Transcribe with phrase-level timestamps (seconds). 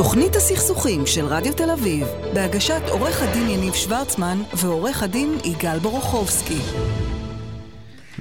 [0.00, 6.58] תוכנית הסכסוכים של רדיו תל אביב, בהגשת עורך הדין יניב שוורצמן ועורך הדין יגאל בורוכובסקי.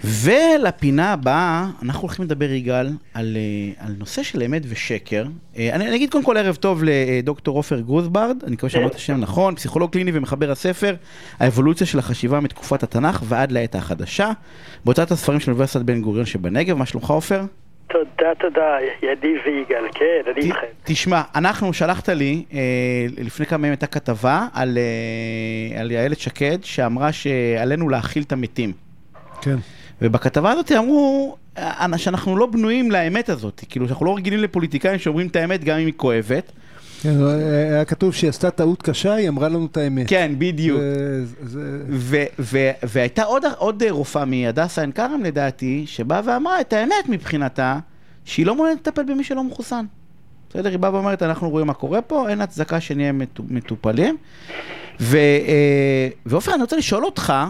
[0.03, 5.25] ולפינה הבאה, אנחנו הולכים לדבר, יגאל, על, אה, על נושא של אמת ושקר.
[5.57, 8.95] אה, אני, אני אגיד קודם כל ערב טוב לדוקטור עופר גרוזברד, אני מקווה שאמרת את
[8.95, 10.95] השם נכון, פסיכולוג קליני ומחבר הספר,
[11.39, 14.31] האבולוציה של החשיבה מתקופת התנ"ך ועד לעת החדשה,
[14.85, 17.41] בהוצאת הספרים של אוניברסיטת בן גוריון שבנגב, מה שלומך עופר?
[17.89, 20.67] תודה, תודה, ידיב ויגאל, כן, אני איתכם.
[20.83, 26.57] תשמע, אנחנו, שלחת לי, אה, לפני כמה ימים הייתה כתבה על, אה, על איילת שקד,
[26.63, 28.71] שאמרה שעלינו להכיל את המתים.
[29.41, 29.55] כן.
[30.01, 35.27] ובכתבה הזאת אמרו אה, שאנחנו לא בנויים לאמת הזאת, כאילו שאנחנו לא רגילים לפוליטיקאים שאומרים
[35.27, 36.51] את האמת גם אם היא כואבת.
[37.01, 37.23] כן,
[37.71, 40.09] היה כתוב שהיא עשתה טעות קשה, היא אמרה לנו את האמת.
[40.09, 40.81] כן, בדיוק.
[42.83, 47.79] והייתה עוד, עוד רופאה מהדסה עין כרם לדעתי, שבאה ואמרה את האמת מבחינתה,
[48.25, 49.85] שהיא לא מעוניינת לטפל במי שלא מחוסן.
[50.49, 50.69] בסדר?
[50.69, 53.11] היא באה ואומרת, אנחנו רואים מה קורה פה, אין הצדקה שנהיה
[53.49, 54.17] מטופלים.
[55.13, 57.49] אה, ועופר, אני רוצה לשאול אותך, אה,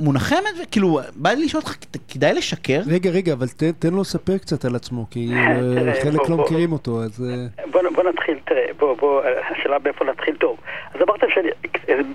[0.00, 1.76] מונחי אמת, כאילו, בא לי לשאול אותך,
[2.08, 2.80] כדאי לשקר?
[2.90, 3.46] רגע, רגע, אבל
[3.78, 7.24] תן לו לספר קצת על עצמו, כי אה, חלק לא מכירים אותו, אז...
[7.30, 7.66] אה.
[7.94, 10.56] בוא נתחיל, תראה, בוא, בוא, השאלה באיפה להתחיל טוב.
[10.94, 11.48] אז אמרתם שאני,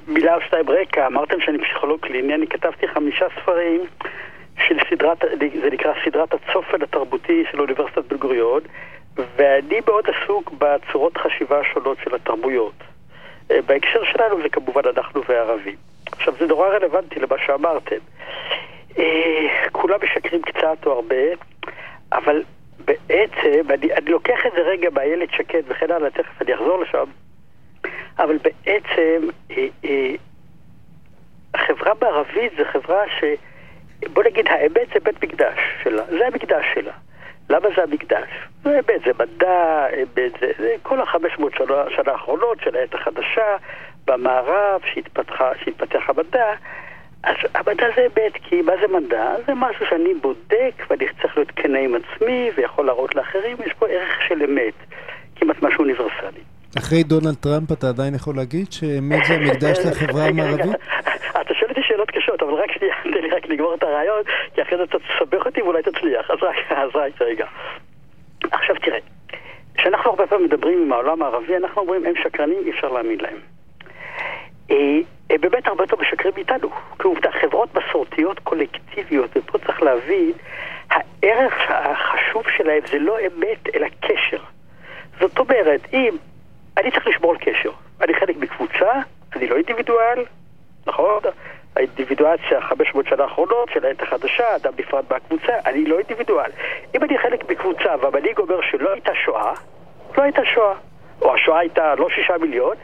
[0.08, 3.82] מילה או שתיים רקע, אמרתם שאני פסיכולוג קליני, אני כתבתי חמישה ספרים
[4.68, 5.18] של סדרת,
[5.62, 8.62] זה נקרא סדרת הצופן התרבותי של אוניברסיטת בן גוריון,
[9.16, 12.74] ואני מאוד עסוק בצורות חשיבה השונות של התרבויות.
[13.50, 15.93] בהקשר שלנו זה כמובן אנחנו והערבים.
[16.24, 17.98] עכשיו, זה נורא רלוונטי למה שאמרתם.
[18.98, 21.26] אה, כולם משקרים קצת או הרבה,
[22.12, 22.44] אבל
[22.86, 27.06] בעצם, אני, אני לוקח את זה רגע באיילת שקד וכן הלאה, תכף אני אחזור לשם,
[28.20, 30.16] אבל בעצם אה, אה,
[31.54, 33.24] החברה בערבית זה חברה ש...
[34.14, 36.94] בוא נגיד, האמת זה בית מקדש שלה, זה המקדש שלה.
[37.50, 38.30] למה זה המקדש?
[38.64, 42.94] זה אמת, זה מדע, אמת, זה, זה כל החמש מאות שנה, שנה האחרונות של העת
[42.94, 43.56] החדשה,
[44.08, 44.82] במערב,
[45.64, 46.46] שהתפתח המדע,
[47.24, 49.36] אז המדע זה אמת, כי מה זה מדע?
[49.48, 53.88] זה משהו שאני בודק ואני צריך להיות כנה עם עצמי ויכול להראות לאחרים, יש פה
[53.88, 54.74] ערך של אמת,
[55.36, 56.42] כמעט משהו אוניברסלי.
[56.78, 60.76] אחרי דונלד טראמפ אתה עדיין יכול להגיד שאמת זה המקדש לחברה המערבית?
[61.42, 64.24] אתה שואל אותי שאלות קשות, אבל רק שנייה, תן לי רק לגמור את הרעיון,
[64.56, 67.46] כי אחרי זה אתה תסבך אותי ואולי תצליח, אז רק, אז רק רגע.
[68.52, 69.00] עכשיו תראה,
[69.76, 73.53] כשאנחנו הרבה פעמים מדברים עם העולם הערבי, אנחנו אומרים הם שקרנים, אי אפשר להאמין להם.
[74.74, 76.70] אה, הם באמת הרבה יותר משקרים מאיתנו.
[77.00, 80.32] כעובדה, חברות מסורתיות קולקטיביות, ופה צריך להבין,
[80.90, 84.44] הערך החשוב שלהם זה לא אמת, אלא קשר.
[85.20, 86.16] זאת אומרת, אם
[86.78, 88.92] אני צריך לשמור על קשר, אני חלק מקבוצה,
[89.36, 90.26] אני לא אינדיבידואל,
[90.88, 91.20] נכון?
[91.76, 96.52] האינדיבידואציה 500 שנה האחרונות של העת החדשה, אדם נפרד מהקבוצה, אני לא אינדיבידואל.
[96.96, 99.54] אם אני חלק מקבוצה והמנהיג אומר שלא הייתה שואה,
[100.18, 100.74] לא הייתה שואה.
[101.22, 102.76] או השואה הייתה לא שישה מיליון,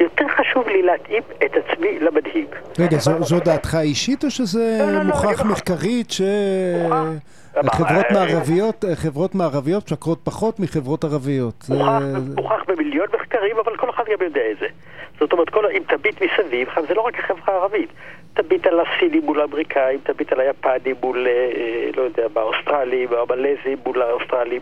[0.00, 2.46] יותר חשוב לי להתאים את עצמי למנהיג.
[2.78, 8.84] רגע, זו, זו דעתך האישית או שזה לא, לא, לא מוכח לא, מחקרית שחברות מערביות,
[8.94, 11.64] חברות מערביות משקרות פחות מחברות ערביות?
[11.68, 12.34] מוכח, זה...
[12.36, 14.66] מוכח במיליון מחקרים, אבל כל אחד גם יודע את זה.
[15.20, 17.90] זאת אומרת, כל, אם תביט מסביב, זה לא רק החברה הערבית.
[18.34, 23.78] תביט על הסינים מול האמריקאים, תביט על היפנים מול, אה, לא יודע, באוסטרלים, או המלזים
[23.86, 24.60] מול האוסטרלים.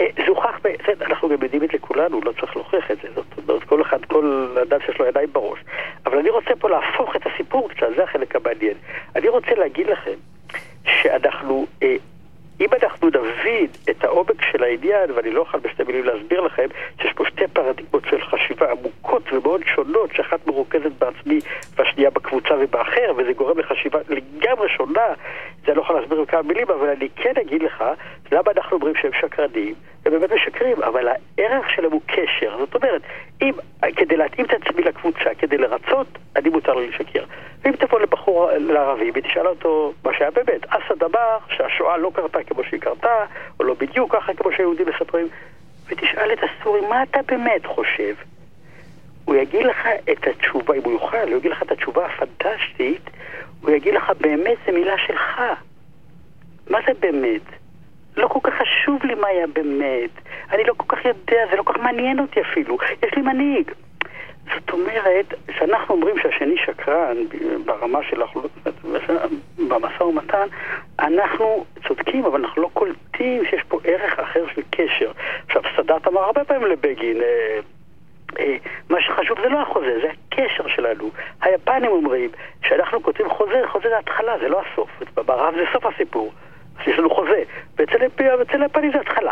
[0.00, 0.58] אה, זה הוכח,
[1.00, 3.08] אנחנו גם יודעים את זה כולנו, לא צריך להוכיח את זה.
[3.14, 5.58] זאת אומרת, כל אחד, כל אדם שיש לו ידיים בראש.
[6.06, 8.74] אבל אני רוצה פה להפוך את הסיפור קצת, זה החלק המעניין.
[9.16, 10.14] אני רוצה להגיד לכם
[10.84, 11.96] שאנחנו, אה,
[12.60, 16.66] אם אנחנו נבין את העומק של העניין, ואני לא אוכל בשתי מילים להסביר לכם,
[17.02, 21.38] שיש פה שתי פרדיגמות של חשיבה עמוקות ומאוד שונות, שאחת מרוכזת בעצמי
[21.76, 25.06] והשנייה בקבוצה ובאחר, וזה גורם לחשיבה לגמרי שונה,
[25.64, 27.84] זה אני לא יכול להסביר בכמה מילים, אבל אני כן אגיד לך
[28.32, 29.74] למה אנחנו אומרים שהם שקרנים,
[30.06, 32.56] הם באמת משקרים, אבל הערך שלהם הוא קשר.
[32.58, 33.02] זאת אומרת,
[33.42, 33.52] אם,
[33.96, 36.06] כדי להתאים את עצמי לקבוצה, כדי לרצות,
[36.36, 37.24] אני מותר לי לשקר.
[37.64, 42.64] ואם תבוא לבחור, לערבי, ותשאל אותו מה שהיה באמת, אסד אמר שהשואה לא קרתה כמו
[42.64, 43.24] שהיא קרתה,
[43.60, 45.28] או לא בדיוק ככה כמו שהיהודים מספרים,
[45.88, 48.14] ותשאל את הסורי, מה אתה באמת חושב?
[49.24, 53.10] הוא יגיד לך את התשובה, אם הוא יוכל, הוא יגיד לך את התשובה הפנטסטית,
[53.60, 55.40] הוא יגיד לך, באמת זה מילה שלך.
[56.70, 57.42] מה זה באמת?
[58.16, 60.10] לא כל כך חשוב לי מה היה באמת.
[60.52, 62.78] אני לא כל כך יודע, זה לא כל כך מעניין אותי אפילו.
[63.02, 63.70] יש לי מנהיג.
[64.54, 67.16] זאת אומרת, כשאנחנו אומרים שהשני שקרן
[67.64, 68.22] ברמה של
[69.68, 70.46] במשא ומתן,
[70.98, 75.12] אנחנו צודקים, אבל אנחנו לא קולטים שיש פה ערך אחר של קשר.
[75.46, 77.60] עכשיו, סאדאת אמר הרבה פעמים לבגין, אה,
[78.38, 78.56] אה,
[79.44, 81.10] זה לא החוזה, זה הקשר שלנו.
[81.40, 82.30] היפנים אומרים
[82.62, 84.90] שאנחנו כותבים חוזה, חוזה זה התחלה, זה לא הסוף.
[85.14, 86.32] במערב זה סוף הסיפור.
[86.86, 87.42] יש לנו חוזה,
[87.76, 89.30] ואצל היפנים זה התחלה.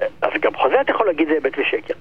[0.00, 1.94] אז גם חוזה אתה יכול להגיד זה אמת ושקר.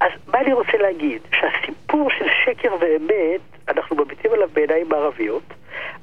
[0.00, 1.22] אז מה אני רוצה להגיד?
[1.34, 5.42] שהסיפור של שקר ואמת, אנחנו מביטים עליו בעיניים מערביות,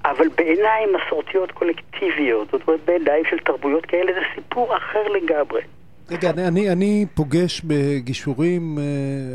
[0.05, 5.61] אבל בעיניים מסורתיות קולקטיביות, זאת אומרת בעיניים של תרבויות כאלה, זה סיפור אחר לגמרי.
[6.13, 8.83] רגע, אני, אני, אני פוגש בגישורים, אה,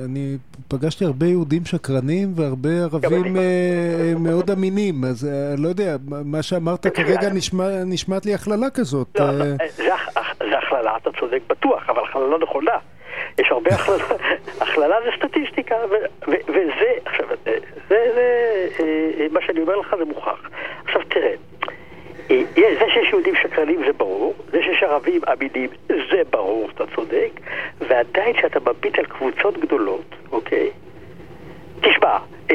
[0.04, 0.36] אני
[0.68, 6.86] פגשתי הרבה יהודים שקרנים והרבה ערבים אה, מאוד אמינים, אז אה, לא יודע, מה שאמרת
[6.86, 9.20] כרגע נשמע, נשמעת לי הכללה כזאת.
[9.20, 9.56] לא, זה,
[10.38, 12.78] זה הכללה, אתה צודק בטוח, אבל הכללה לא נכונה.
[13.38, 14.04] יש הרבה הכללה,
[14.62, 15.74] הכללה זה סטטיסטיקה,
[16.28, 17.26] וזה, עכשיו,
[17.88, 20.40] זה, זה, מה שאני אומר לך זה מוכח.
[20.84, 21.34] עכשיו תראה,
[22.54, 27.30] זה שיש יהודים שקרנים זה ברור, זה שיש ערבים אמינים זה ברור, אתה צודק,
[27.78, 30.70] ועדיין כשאתה מביט על קבוצות גדולות, אוקיי?
[31.80, 32.18] תשמע,
[32.50, 32.52] 50%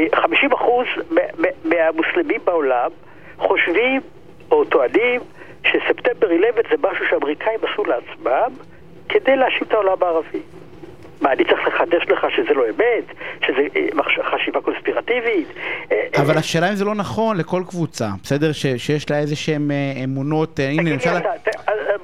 [1.63, 2.91] מהמוסלמים בעולם
[3.37, 4.01] חושבים
[4.51, 5.21] או טוענים
[5.63, 8.53] שספטמבר 11 זה משהו שהאמריקאים עשו לעצמם
[9.09, 10.41] כדי להאשים את העולם הערבי.
[11.23, 13.05] מה, אני צריך לחדש לך שזה לא אמת?
[13.45, 15.47] שזה אה, חשיבה קונספירטיבית?
[15.91, 18.51] אה, אה, אבל השאלה אם זה לא נכון לכל קבוצה, בסדר?
[18.77, 19.71] שיש לה איזה שהן
[20.03, 21.09] אמונות, הנה למשל...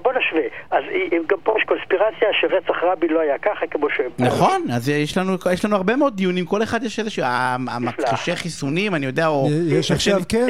[0.02, 0.84] בוא נשווה, אז
[1.28, 4.02] גם פה יש קונספירציה שרצח רבין לא היה ככה כמו ש...
[4.20, 5.18] נכון, אז יש
[5.66, 7.24] לנו הרבה מאוד דיונים, כל אחד יש איזשהו,
[7.70, 9.48] המכחישי חיסונים, אני יודע, או...
[9.68, 10.48] יש עכשיו, כן,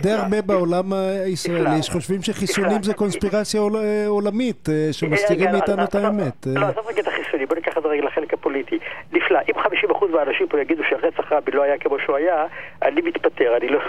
[0.00, 0.92] די הרבה בעולם
[1.26, 3.60] הישראלי שחושבים שחיסונים זה קונספירציה
[4.06, 6.46] עולמית, שמסתירים מאיתנו את האמת.
[6.46, 8.78] לא, עזוב רגע את החיסונים, בוא ניקח את זה רגע לחלק הפוליטי.
[9.12, 9.38] נפלא.
[9.48, 9.60] אם
[9.90, 12.46] 50% מהאנשים פה יגידו שרצח רבין לא היה כמו שהוא היה,
[12.82, 13.80] אני מתפטר, אני לא...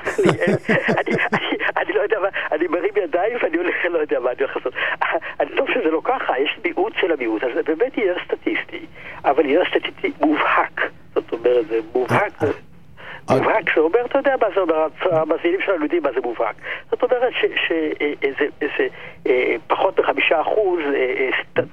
[1.77, 4.73] אני לא יודע מה, אני מרים ידיים ואני הולך, לא יודע מה אני הולך לעשות.
[5.39, 8.85] אני טוב שזה לא ככה, יש מיעוט של המיעוט, אז זה באמת עניין סטטיסטי,
[9.25, 10.81] אבל עניין סטטיסטי מובהק.
[11.13, 12.33] זאת אומרת, זה מובהק.
[13.31, 14.75] מובהק, זה אומר, אתה יודע מה זה אומר,
[15.11, 16.55] המאזינים שלנו יודעים מה זה מובהק.
[16.91, 18.87] זאת אומרת שזה
[19.67, 20.79] פחות מחמישה אחוז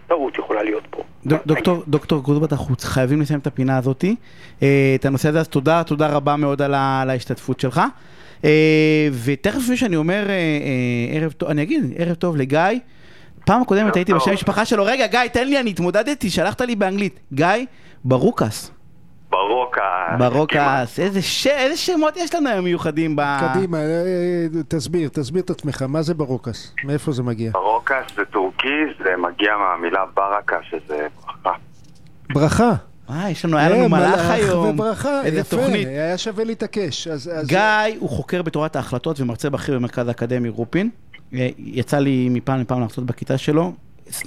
[0.08, 1.02] טעות יכולה להיות פה.
[1.86, 4.16] דוקטור גרודברט, אנחנו חייבים לסיים את הפינה הזאתי.
[4.58, 6.74] את הנושא הזה, אז תודה, תודה רבה מאוד על
[7.10, 7.80] ההשתתפות שלך.
[9.24, 10.26] ותכף לפני שאני אומר
[11.14, 12.60] ערב טוב, אני אגיד ערב טוב לגיא.
[13.46, 17.20] פעם הקודמת טעיתי בשם המשפחה שלו, רגע גיא תן לי, אני התמודדתי, שלחת לי באנגלית.
[17.32, 17.46] גיא
[18.04, 18.72] ברוקס.
[19.30, 19.80] ברוקס.
[20.18, 21.46] ברוקס, איזה, ש...
[21.46, 23.22] איזה שמות יש לנו היום מיוחדים ב...
[23.40, 26.74] קדימה, אה, אה, תסביר, תסביר את עצמך, מה זה ברוקס?
[26.84, 27.50] מאיפה זה מגיע?
[27.52, 28.68] ברוקס זה טורקי,
[29.04, 31.58] זה מגיע מהמילה ברקה, שזה ברכה.
[32.32, 32.72] ברכה?
[33.10, 34.66] אה, יש לנו, היה לנו מלאך היום.
[34.68, 35.88] וברכה, איזה יפה, תוכנית.
[35.88, 37.08] היה שווה להתעקש.
[37.08, 37.46] אז, אז...
[37.46, 37.60] גיא
[37.98, 40.90] הוא חוקר בתורת ההחלטות ומרצה בכיר במרכז האקדמי רופין.
[41.34, 43.72] אה, יצא לי מפעם לפעם להרצות בכיתה שלו,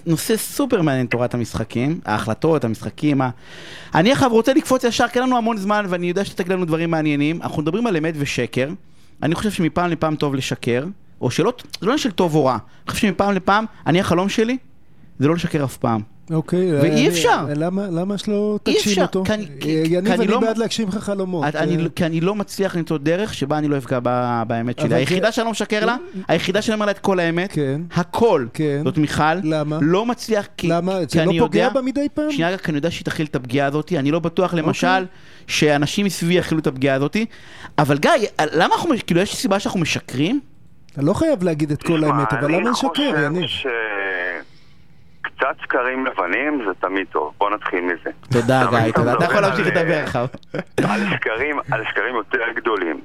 [0.05, 3.29] נושא סופר מעניין תורת המשחקים, ההחלטות, המשחקים, ה...
[3.95, 6.91] אני עכשיו רוצה לקפוץ ישר, כי אין לנו המון זמן ואני יודע שתגיד לנו דברים
[6.91, 8.69] מעניינים, אנחנו מדברים על אמת ושקר,
[9.23, 10.85] אני חושב שמפעם לפעם טוב לשקר,
[11.21, 14.29] או שלא, זה לא עניין של טוב או רע, אני חושב שמפעם לפעם, אני החלום
[14.29, 14.57] שלי,
[15.19, 16.10] זה לא לשקר אף פעם.
[16.29, 16.73] אוקיי.
[16.81, 17.45] ואי אפשר.
[17.55, 19.23] למה, למה שלא תגשים אותו?
[19.59, 21.43] כי, יניב, אני לא, בעד להגשים לך חלומות.
[21.55, 21.89] אני, אה.
[21.95, 23.99] כי אני לא מצליח למצוא דרך שבה אני לא אפגע
[24.47, 24.95] באמת שלי.
[24.95, 25.95] היחידה שאני לא משקר לה,
[26.27, 27.81] היחידה שאני אומר לה את כל האמת, כן.
[27.95, 28.81] הכל, כן.
[28.83, 29.77] זאת מיכל, למה?
[29.81, 30.99] לא מצליח, כי, למה?
[31.09, 32.31] זה לא פוגע בה מדי פעם?
[32.31, 35.05] שנייה, כי אני יודע שהיא תכיל את הפגיעה הזאת, אני לא בטוח למשל אוקיי.
[35.47, 37.17] שאנשים מסביבי יכילו את הפגיעה הזאת,
[37.77, 38.11] אבל גיא,
[38.53, 40.39] למה אנחנו, כאילו יש סיבה שאנחנו משקרים?
[40.93, 43.49] אתה לא חייב להגיד את כל האמת, אבל למה לשקר, יניב?
[45.41, 48.09] קצת שקרים לבנים זה תמיד טוב, בוא נתחיל מזה.
[48.31, 50.25] תודה גיא, תודה, אתה יכול להמשיך לדבר עכשיו.
[50.89, 53.01] על שקרים, על שקרים יותר גדולים.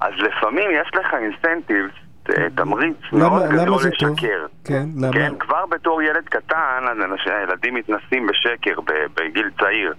[0.00, 1.86] אז לפעמים יש לך אינסנטיב,
[2.28, 4.46] אה, תמריץ מאוד גדול לשקר.
[4.64, 5.12] כן, למה?
[5.12, 6.84] כן, כבר בתור ילד קטן,
[7.26, 8.80] הילדים מתנסים בשקר
[9.16, 9.94] בגיל צעיר.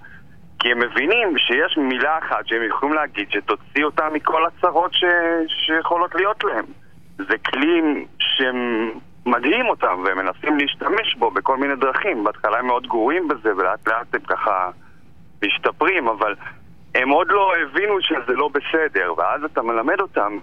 [0.59, 4.91] כי הם מבינים שיש מילה אחת שהם יכולים להגיד שתוציא אותם מכל הצרות
[5.47, 6.65] שיכולות להיות להם.
[7.17, 8.89] זה כלי שהם
[9.27, 12.23] מדהים אותם והם מנסים להשתמש בו בכל מיני דרכים.
[12.23, 14.69] בהתחלה הם מאוד גרועים בזה ולאט לאט הם ככה
[15.45, 16.35] משתפרים, אבל
[16.95, 20.37] הם עוד לא הבינו שזה לא בסדר, ואז אתה מלמד אותם,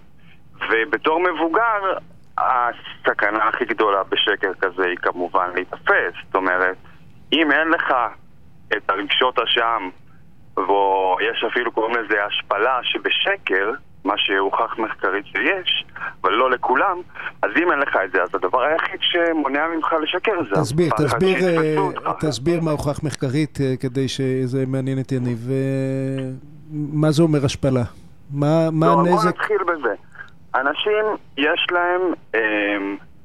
[0.70, 1.98] ובתור מבוגר,
[2.38, 6.14] הסכנה הכי גדולה בשקר כזה היא כמובן להיתפס.
[6.26, 6.76] זאת אומרת,
[7.32, 7.94] אם אין לך
[8.76, 9.88] את הרגשות אשם,
[10.56, 13.72] ויש אפילו קוראים לזה השפלה שבשקר,
[14.04, 15.84] מה שהוכח מחקרית שיש,
[16.22, 16.98] אבל לא לכולם,
[17.42, 20.60] אז אם אין לך את זה, אז הדבר היחיד שמונע ממך לשקר זה...
[20.60, 25.38] תסביר, תסביר, uh, תסביר מה הוכח מחקרית uh, כדי שזה מעניין את יניב.
[25.48, 25.52] Uh,
[26.92, 27.82] מה זה אומר השפלה?
[28.34, 29.22] מה, מה לא, הנזק?
[29.22, 29.94] בוא נתחיל בזה.
[30.54, 31.04] אנשים,
[31.36, 32.00] יש להם
[32.32, 32.38] um,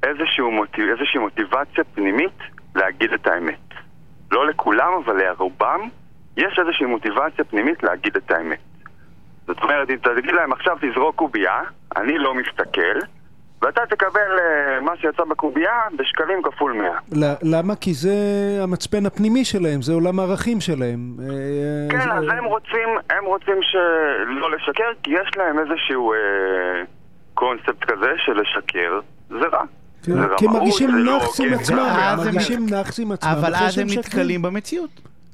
[0.02, 2.38] איזשהו מוטיב, איזושהי מוטיבציה פנימית
[2.74, 3.58] להגיד את האמת.
[4.32, 5.80] לא לכולם, אבל לרובם
[6.36, 8.69] יש איזושהי מוטיבציה פנימית להגיד את האמת.
[9.46, 11.60] זאת אומרת, אם תגיד להם עכשיו תזרוק קובייה,
[11.96, 12.98] אני לא מסתכל,
[13.62, 16.90] ואתה תקבל אה, מה שיצא בקובייה בשקלים כפול 100.
[17.12, 17.76] ל- למה?
[17.76, 18.14] כי זה
[18.62, 21.16] המצפן הפנימי שלהם, זה עולם הערכים שלהם.
[21.22, 21.26] אה,
[21.90, 26.18] כן, זה- אז הם רוצים, הם רוצים שלא לשקר, כי יש להם איזשהו אה,
[27.34, 29.62] קונספט כזה של לשקר, זה רע.
[30.02, 31.58] כן, זה כי הם מרגישים לא נאחס עם הוגן.
[31.60, 33.30] עצמם, הם מרגישים נאחס עם עצמם.
[33.30, 33.86] אבל אז הם.
[33.98, 34.90] נתקלים במציאות.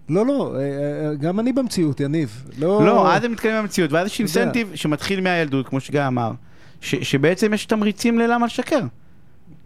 [0.08, 2.44] לא, לא, אה, אה, גם אני במציאות, יניב.
[2.58, 4.18] לא, לא, אז הם נתקלים במציאות, ואז יש.
[4.20, 6.32] אינסנטיב שמתחיל מהילדות, כמו שגיא אמר,
[6.80, 8.80] ש- שבעצם יש תמריצים ללמה לשקר.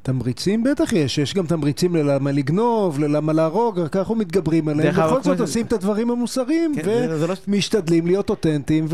[0.02, 5.22] תמריצים בטח יש, יש גם תמריצים ללמה לגנוב, ללמה להרוג, רק אנחנו מתגברים עליהם, בכל
[5.22, 8.86] זאת עושים את הדברים המוסריים, כן, לא- ומשתדלים להיות אותנטיים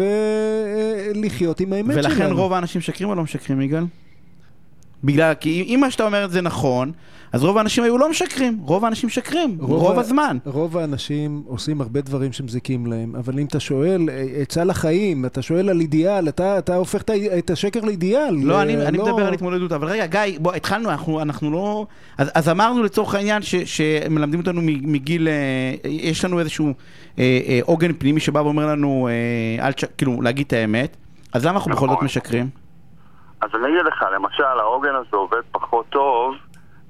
[1.14, 2.08] ולחיות עם האמת שלנו.
[2.14, 3.84] ולכן רוב האנשים משקרים או לא משקרים, יגאל?
[5.04, 6.92] בגלל, כי אם מה שאתה אומר זה נכון,
[7.32, 10.38] אז רוב האנשים היו לא משקרים, רוב האנשים משקרים, רוב ה- הזמן.
[10.44, 15.42] רוב האנשים עושים הרבה דברים שמזיקים להם, אבל אם אתה שואל, אה, עצה לחיים, אתה
[15.42, 17.02] שואל על אידיאל, אתה, אתה הופך
[17.38, 18.34] את השקר לאידיאל.
[18.42, 21.86] לא, אני, אה, אני מדבר על התמודדות, אבל רגע, גיא, בוא, התחלנו, אנחנו, אנחנו לא...
[22.18, 25.28] אז, אז אמרנו לצורך העניין ש, שמלמדים אותנו מגיל...
[25.28, 26.66] אה, יש לנו איזשהו
[27.18, 29.08] אה, אה, עוגן פנימי שבא ואומר לנו,
[29.58, 29.84] אה, אל תש...
[29.98, 30.96] כאילו, להגיד את האמת,
[31.32, 32.04] אז למה אנחנו בכל זאת נכון.
[32.04, 32.65] משקרים?
[33.46, 36.34] אז אני אגיד לך, למשל, העוגן הזה עובד פחות טוב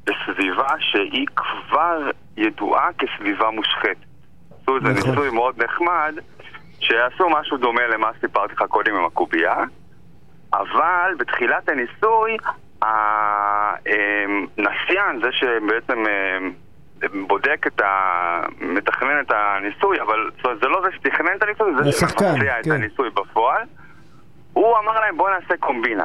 [0.05, 3.97] בסביבה שהיא כבר ידועה כסביבה מושחתת.
[4.63, 5.11] עשו איזה נכון.
[5.11, 6.15] ניסוי מאוד נחמד,
[6.81, 9.57] שעשו משהו דומה למה שסיפרתי לך קודם עם הקובייה,
[10.53, 12.37] אבל בתחילת הניסוי,
[14.59, 16.39] הנסיין, זה שבעצם אה,
[17.27, 18.41] בודק את ה...
[18.61, 22.73] מתכנן את הניסוי, אבל זה לא זה שתכנן את הניסוי, זה השחקן, שמבצע את כן.
[22.73, 23.63] הניסוי בפועל.
[24.53, 26.05] הוא אמר להם בואו נעשה קומבינה.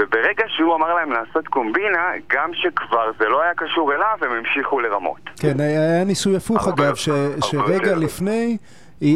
[0.00, 1.98] וברגע שהוא אמר להם לעשות קומבינה,
[2.32, 5.20] גם שכבר זה לא היה קשור אליו, הם המשיכו לרמות.
[5.40, 7.08] כן, היה ניסוי הפוך אגב, ש,
[7.40, 7.96] שרגע.
[7.96, 8.56] לפני
[9.02, 9.08] אה,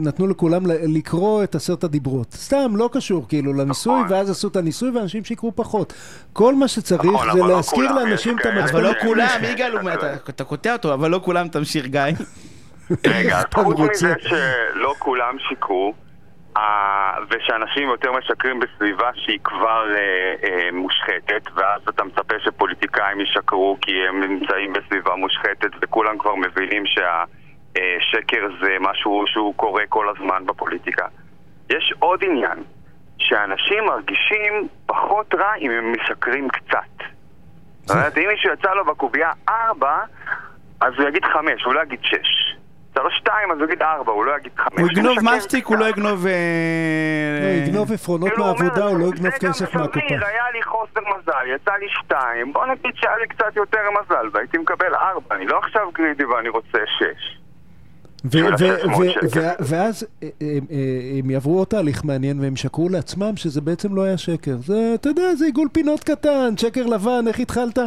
[0.00, 2.32] נתנו לכולם לקרוא את עשרת הדיברות.
[2.32, 4.12] סתם, לא קשור כאילו לניסוי, נכון.
[4.12, 5.92] ואז עשו את הניסוי ואנשים שיקרו פחות.
[6.32, 8.76] כל מה שצריך נכון, זה לא להזכיר לאנשים את המצפן.
[8.76, 9.88] אבל לא כולם, יגאל,
[10.28, 12.00] אתה- קוטע אותו, אבל לא כולם, תמשיך גיא.
[13.06, 13.78] רגע, חוץ.
[13.78, 15.94] מזה שלא כולם שיקרו,
[17.30, 23.92] ושאנשים יותר משקרים בסביבה שהיא כבר אה, אה, מושחתת, ואז אתה מצפה שפוליטיקאים ישקרו כי
[24.08, 30.46] הם נמצאים בסביבה מושחתת, וכולם כבר מבינים שהשקר אה, זה משהו שהוא קורה כל הזמן
[30.46, 31.06] בפוליטיקה.
[31.70, 32.62] יש עוד עניין,
[33.18, 37.06] שאנשים מרגישים פחות רע אם הם משקרים קצת.
[37.84, 40.00] זאת אומרת, אם מישהו יצא לו בקובייה 4,
[40.80, 42.45] אז הוא יגיד 5, הוא לא יגיד 6.
[42.98, 44.80] שלוש שתיים, אז הוא יגיד ארבע, הוא לא יגיד חמש.
[44.80, 46.26] הוא יגנוב מסטיק, הוא לא יגנוב...
[46.26, 46.32] אה,
[47.40, 50.18] לא, הוא יגנוב עפרונות כאילו מהעבודה, הוא לא יגנוב כסף מהקופה.
[50.18, 54.28] זה היה לי חוסר מזל, יצא לי שתיים, בוא נגיד שהיה לי קצת יותר מזל,
[54.32, 57.45] והייתי מקבל ארבע, אני לא עכשיו גרידי ואני רוצה שש.
[59.60, 64.02] ואז אה, אה, אה, הם יעברו עוד תהליך מעניין והם ישקרו לעצמם שזה בעצם לא
[64.02, 64.56] היה שקר.
[64.56, 67.78] זה, אתה יודע, זה עיגול פינות קטן, שקר לבן, איך התחלת?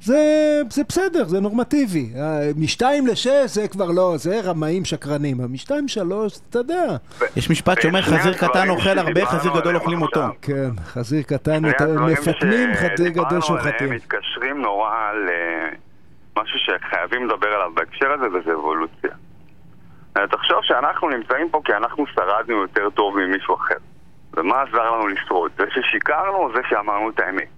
[0.00, 2.10] זה, זה בסדר, זה נורמטיבי.
[2.56, 5.36] משתיים לשש זה כבר לא, זה רמאים שקרנים.
[5.48, 6.96] משתיים שלוש, אתה יודע.
[7.36, 10.20] יש משפט שאומר חזיר קטן אוכל הרבה, חזיר גדול אוכלים אותו.
[10.42, 11.62] כן, חזיר קטן,
[12.12, 13.90] מפתנים, חזיר גדול שוחטים.
[13.90, 15.68] מתקשרים נורא על אה,
[16.36, 19.10] משהו שחייבים לדבר עליו בהקשר הזה, וזה אבולוציה.
[20.12, 23.74] תחשוב שאנחנו נמצאים פה כי אנחנו שרדנו יותר טוב ממישהו אחר.
[24.36, 25.52] ומה עזר לנו לשרוד?
[25.56, 27.48] זה ששיקרנו או זה שאמרנו את האמת?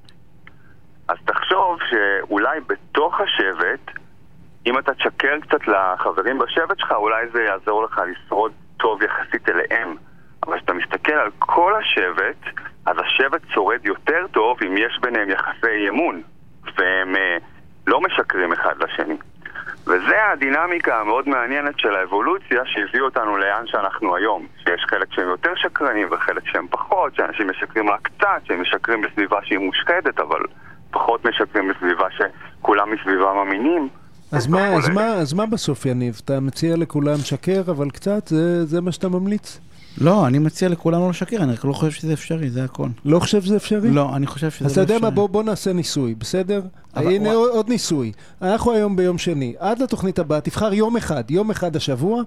[1.08, 3.99] אז תחשוב שאולי בתוך השבט,
[4.66, 9.96] אם אתה תשקר קצת לחברים בשבט שלך, אולי זה יעזור לך לשרוד טוב יחסית אליהם.
[10.46, 15.88] אבל כשאתה מסתכל על כל השבט, אז השבט שורד יותר טוב אם יש ביניהם יחסי
[15.88, 16.23] אמון,
[16.78, 17.37] והם אה,
[17.87, 19.16] לא משקרים אחד לשני.
[19.87, 24.47] וזה הדינמיקה המאוד מעניינת של האבולוציה שהביאו אותנו לאן שאנחנו היום.
[24.59, 29.38] שיש חלק שהם יותר שקרנים וחלק שהם פחות, שאנשים משקרים רק קצת, שהם משקרים בסביבה
[29.43, 30.41] שהיא מושחתת, אבל
[30.91, 33.88] פחות משקרים בסביבה שכולם מסביבם אמינים.
[34.33, 34.88] אז מה, אז.
[34.88, 36.21] מה, אז מה בסוף, יניב?
[36.25, 39.61] אתה מציע לכולם שקר, אבל קצת, זה, זה מה שאתה ממליץ?
[40.00, 42.88] לא, אני מציע לכולם לא לשקר, אני רק לא חושב שזה אפשרי, זה הכל.
[43.04, 43.90] לא חושב שזה אפשרי?
[43.90, 44.96] לא, אני חושב שזה לא אז אתה אפשרי.
[44.96, 46.62] יודע מה, בוא, בוא נעשה ניסוי, בסדר?
[46.96, 47.48] אבל הנה וואי.
[47.50, 48.12] עוד, ניסוי.
[48.42, 49.54] אנחנו היום ביום שני.
[49.58, 52.22] עד לתוכנית הבאה, תבחר יום אחד, יום אחד השבוע.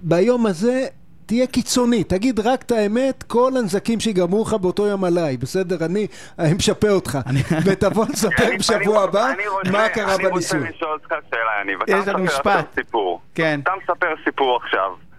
[0.00, 0.86] ביום הזה
[1.26, 5.84] תהיה קיצוני, תגיד רק את האמת, כל הנזקים שיגרמו לך באותו יום עליי, בסדר?
[5.84, 6.06] אני
[6.38, 7.18] אני משפה אותך.
[7.64, 9.30] ותבוא לספר אני- בשבוע אני- הבא
[9.62, 10.58] אני מה קרה אני בניסוי.
[10.60, 11.78] רוצה לשאול אותך שאלה, יניב.
[11.98, 13.20] יש אתה לנו מספר סיפור.
[13.34, 13.60] כן.
[13.62, 15.11] אתה מספר סיפור עכשיו.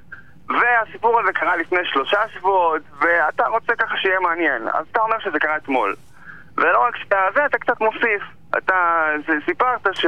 [0.50, 4.68] והסיפור הזה קרה לפני שלושה שבועות, ואתה רוצה ככה שיהיה מעניין.
[4.68, 5.96] אז אתה אומר שזה קרה אתמול.
[6.58, 8.24] ולא רק שאתה זה, אתה קצת מוסיף.
[8.58, 9.08] אתה
[9.46, 10.06] סיפרת ש...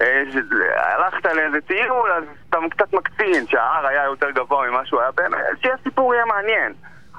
[0.00, 0.22] אה,
[1.34, 6.14] לאיזה טיול, אז אתה קצת מקצין, שההר היה יותר גבוה ממה שהוא היה באמת, שהסיפור
[6.14, 6.72] יהיה מעניין.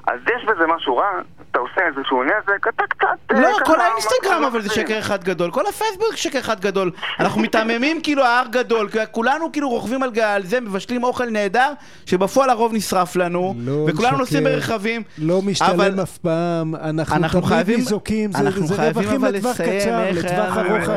[0.06, 1.10] אז יש בזה משהו רע,
[1.52, 3.06] אתה עושה איזשהו נזק, אתה קצת...
[3.34, 4.68] אה, לא, כל האינסטגרם אבל זה.
[4.74, 6.90] שקר אחד גדול, כל הפייסבוק שקר אחד גדול.
[7.20, 11.72] אנחנו מתעממים כאילו ההר גדול, כי כולנו כאילו רוכבים על גל זה, מבשלים אוכל נהדר,
[12.06, 14.18] שבפועל הרוב נשרף לנו, לא וכולנו.
[14.18, 15.02] נוסעים ברכבים.
[15.18, 19.24] לא משתלם אבל- אף פעם, אנחנו אנחנו תמיד חייבים, ניזוקים, זה אנחנו זה חייבים רווחים
[19.24, 20.88] לטווח קצר, לטווח ארוך.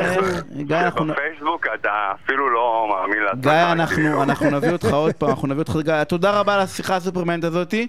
[0.56, 1.06] גיא, אנחנו...
[1.06, 1.90] בפייסבוק אתה
[2.24, 3.42] אפילו לא מאמין לעצמך.
[3.42, 4.22] גיא, אנחנו.
[4.22, 5.76] אנחנו נביא אותך עוד פעם, אנחנו נביא אותך...
[5.84, 7.86] גיא, תודה רבה על השיחה הסופרמנט הזאתי.